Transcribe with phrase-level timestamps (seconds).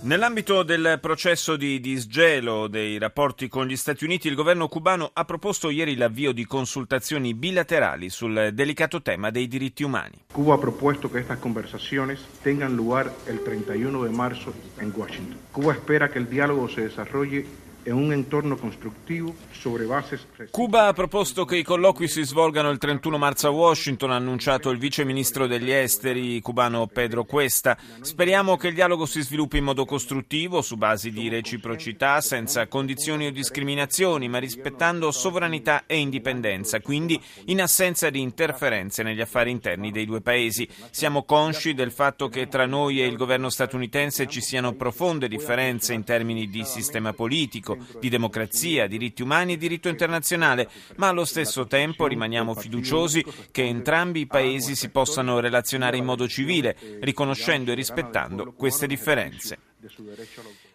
[0.00, 5.24] Nell'ambito del processo di disgelo dei rapporti con gli Stati Uniti, il governo cubano ha
[5.24, 10.22] proposto ieri l'avvio di consultazioni bilaterali sul delicato tema dei diritti umani.
[10.30, 15.36] Cuba ha proposto che queste conversazioni tengan lugar il 31 de marzo in Washington.
[15.50, 19.34] Cuba spera che il dialogo si desarrolli in un entorno costruttivo
[20.50, 24.70] Cuba ha proposto che i colloqui si svolgano il 31 marzo a Washington, ha annunciato
[24.70, 27.76] il vice ministro degli esteri cubano Pedro Cuesta.
[28.00, 33.26] Speriamo che il dialogo si sviluppi in modo costruttivo, su basi di reciprocità, senza condizioni
[33.26, 39.90] o discriminazioni, ma rispettando sovranità e indipendenza, quindi in assenza di interferenze negli affari interni
[39.90, 40.68] dei due paesi.
[40.90, 45.94] Siamo consci del fatto che tra noi e il governo statunitense ci siano profonde differenze
[45.94, 47.67] in termini di sistema politico,
[47.98, 54.20] di democrazia, diritti umani e diritto internazionale, ma allo stesso tempo rimaniamo fiduciosi che entrambi
[54.20, 59.58] i paesi si possano relazionare in modo civile, riconoscendo e rispettando queste differenze.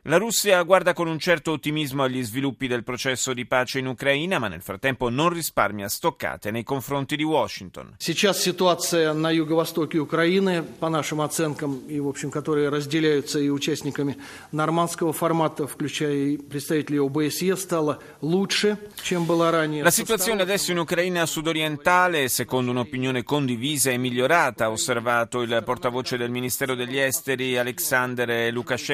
[0.03, 4.39] La Russia guarda con un certo ottimismo agli sviluppi del processo di pace in Ucraina,
[4.39, 7.95] ma nel frattempo non risparmia stoccate nei confronti di Washington.
[7.99, 14.19] Сейчас ситуация на юго-востоке Украины, по нашим оценкам, и, в общем, которые разделяются и участниками
[14.53, 19.85] нормандского формата, включая и представителей ОБСЕ, стала лучше, чем была ранее.
[19.85, 26.19] La situazione adesso in Ucraina sudorientale, secondo un'opinione condivisa, è migliorata, ha osservato il portavoce
[26.19, 28.92] del Ministero degli Esteri Alexander Lukashevich.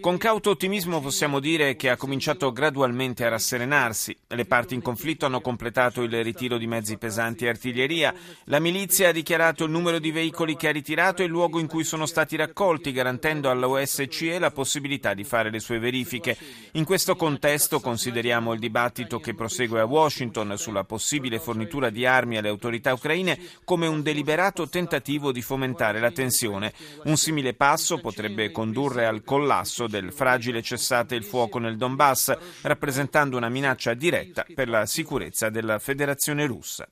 [0.00, 4.16] con con cauto ottimismo possiamo dire che ha cominciato gradualmente a rasserenarsi.
[4.28, 8.14] Le parti in conflitto hanno completato il ritiro di mezzi pesanti e artiglieria.
[8.44, 11.66] La milizia ha dichiarato il numero di veicoli che ha ritirato e il luogo in
[11.66, 16.34] cui sono stati raccolti, garantendo alla OSCE la possibilità di fare le sue verifiche.
[16.72, 22.38] In questo contesto consideriamo il dibattito che prosegue a Washington sulla possibile fornitura di armi
[22.38, 26.72] alle autorità ucraine come un deliberato tentativo di fomentare la tensione.
[27.04, 33.36] Un simile passo potrebbe condurre al collasso del fragile cessate il fuoco nel Donbass, rappresentando
[33.36, 36.86] una minaccia diretta per la sicurezza della Federazione russa.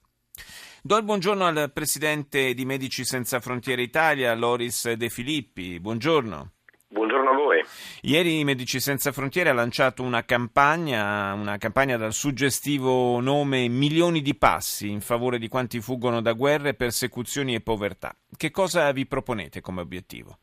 [0.82, 5.80] Do il buongiorno al presidente di Medici Senza Frontiere Italia, Loris De Filippi.
[5.80, 6.52] Buongiorno.
[6.88, 7.64] Buongiorno a voi.
[8.02, 14.36] Ieri Medici Senza Frontiere ha lanciato una campagna, una campagna dal suggestivo nome Milioni di
[14.36, 18.14] passi in favore di quanti fuggono da guerre, persecuzioni e povertà.
[18.36, 20.38] Che cosa vi proponete come obiettivo?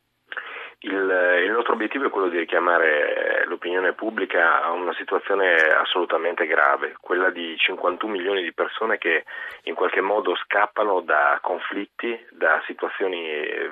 [0.83, 6.95] Il, il, nostro obiettivo è quello di richiamare l'opinione pubblica a una situazione assolutamente grave,
[6.99, 9.25] quella di 51 milioni di persone che
[9.65, 13.23] in qualche modo scappano da conflitti, da situazioni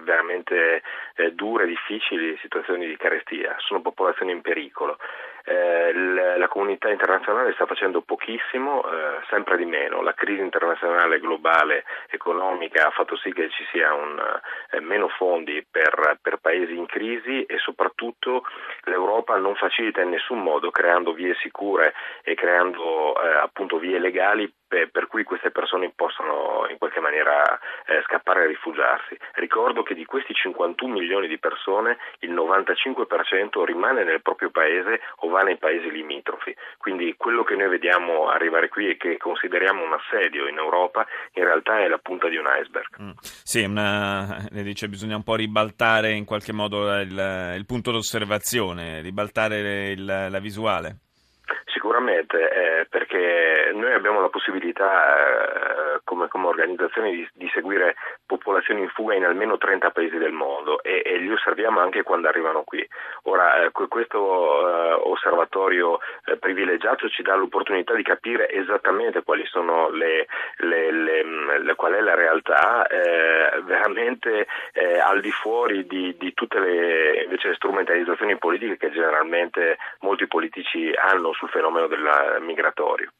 [0.03, 0.83] veramente
[1.15, 4.99] eh, dure, difficili, situazioni di carestia, sono popolazioni in pericolo.
[5.45, 5.93] Eh,
[6.37, 10.03] la comunità internazionale sta facendo pochissimo, eh, sempre di meno.
[10.03, 14.21] La crisi internazionale globale economica ha fatto sì che ci sia un,
[14.71, 18.43] eh, meno fondi per, per, paesi in crisi e soprattutto
[18.85, 21.93] l'Europa non facilita in nessun modo creando vie sicure
[22.23, 27.43] e creando eh, appunto vie legali per cui queste persone possono in qualche maniera
[27.85, 29.17] eh, scappare e rifugiarsi.
[29.33, 35.29] Ricordo che di questi 51 milioni di persone il 95% rimane nel proprio paese o
[35.29, 39.93] va nei paesi limitrofi, quindi quello che noi vediamo arrivare qui e che consideriamo un
[39.93, 43.01] assedio in Europa in realtà è la punta di un iceberg.
[43.01, 43.11] Mm.
[43.21, 49.01] Sì, una, lei dice bisogna un po' ribaltare in qualche modo il, il punto d'osservazione,
[49.01, 50.97] ribaltare il, la visuale.
[51.65, 53.58] Sicuramente, eh, perché
[54.29, 57.95] la possibilità eh, come, come, organizzazione di, di, seguire
[58.25, 62.27] popolazioni in fuga in almeno 30 paesi del mondo e, e li osserviamo anche quando
[62.27, 62.87] arrivano qui.
[63.23, 69.89] Ora, eh, questo eh, osservatorio eh, privilegiato ci dà l'opportunità di capire esattamente quali sono
[69.89, 74.47] le, le, le, le qual è la realtà eh, veramente
[75.03, 81.33] al di fuori di, di tutte le invece, strumentalizzazioni politiche che generalmente molti politici hanno
[81.33, 83.11] sul fenomeno del migratorio.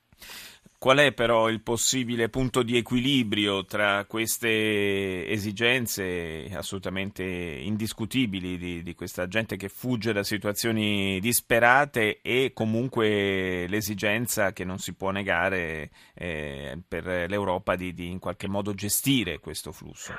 [0.79, 8.95] Qual è però il possibile punto di equilibrio tra queste esigenze assolutamente indiscutibili di, di,
[8.95, 15.89] questa gente che fugge da situazioni disperate e comunque l'esigenza che non si può negare
[16.13, 20.13] eh, per l'Europa di, di in qualche modo gestire questo flusso?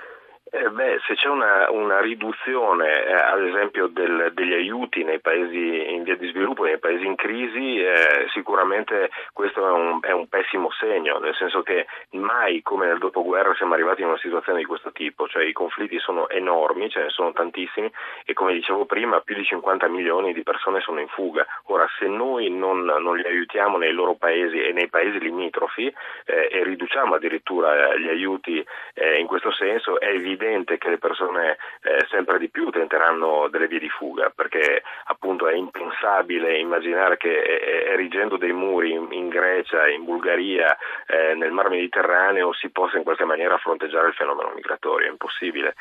[0.53, 5.93] Eh beh, se c'è una, una riduzione, eh, ad esempio, del, degli aiuti nei paesi
[5.95, 10.27] in via di sviluppo, nei paesi in crisi, eh, sicuramente questo è un, è un,
[10.27, 14.65] pessimo segno, nel senso che mai come nel dopoguerra siamo arrivati in una situazione di
[14.65, 17.89] questo tipo, cioè i conflitti sono enormi, ce ne sono tantissimi
[18.25, 21.47] e come dicevo prima più di 50 milioni di persone sono in fuga.
[21.67, 25.87] Ora, se noi non, non li aiutiamo nei loro paesi e nei paesi limitrofi
[26.25, 28.65] eh, e riduciamo addirittura gli aiuti
[28.95, 33.49] eh, in questo senso, è evidente evidente che le persone eh, sempre di più tenteranno
[33.49, 39.09] delle vie di fuga, perché appunto è impensabile immaginare che eh, erigendo dei muri in,
[39.11, 40.77] in, Grecia, in Bulgaria,
[41.07, 45.75] eh, nel Mar Mediterraneo si possa in qualche maniera fronteggiare il fenomeno migratorio, è impossibile.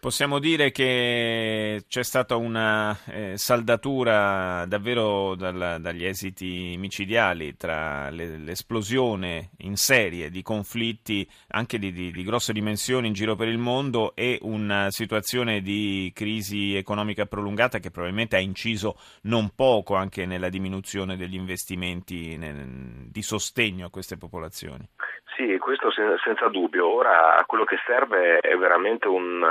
[0.00, 8.38] Possiamo dire che c'è stata una eh, saldatura davvero dal, dagli esiti micidiali tra le,
[8.38, 13.58] l'esplosione in serie di conflitti anche di, di, di, grosse dimensioni in giro per il
[13.58, 20.24] mondo e una situazione di crisi economica prolungata che probabilmente ha inciso non poco anche
[20.24, 24.88] nella diminuzione degli investimenti nel, di sostegno a queste popolazioni.
[25.36, 26.86] Sì, questo senza dubbio.
[26.86, 29.42] Ora quello che serve è veramente un,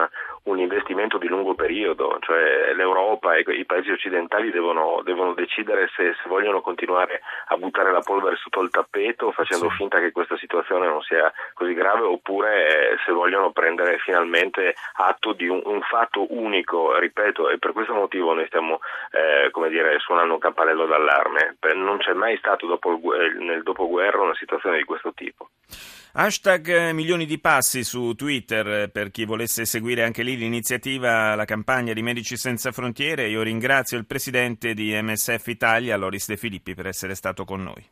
[0.44, 6.15] un investimento di lungo periodo, cioè l'Europa e i paesi occidentali devono, devono decidere se,
[6.21, 9.75] se, vogliono continuare a buttare la polvere sotto il tappeto facendo sì.
[9.77, 15.33] finta che questa situazione non sia così grave oppure eh, se vogliono prendere finalmente atto
[15.33, 18.80] di un, un, fatto unico, ripeto, e per questo motivo noi stiamo
[19.12, 21.57] eh, come dire, suonando un campanello d'allarme.
[21.75, 25.48] Non c'è mai stato dopo il, nel dopoguerra una situazione di questo tipo.
[26.12, 31.36] Hashtag eh, milioni di passi su Twitter eh, per chi volesse seguire anche lì l'iniziativa,
[31.36, 33.30] la campagna di Medici Senza Frontiere.
[33.30, 37.86] Io ringrazio il presidente di MSF Italia, Loris De Filippi, per essere stato con noi.